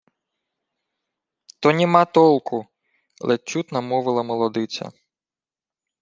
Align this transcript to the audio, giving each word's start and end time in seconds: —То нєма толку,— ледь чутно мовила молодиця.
—То 1.61 1.71
нєма 1.71 2.05
толку,— 2.05 2.67
ледь 3.21 3.47
чутно 3.47 3.81
мовила 3.81 4.23
молодиця. 4.23 4.91